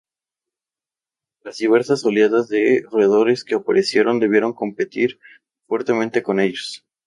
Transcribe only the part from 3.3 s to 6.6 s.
que aparecieron debieron competir fuertemente con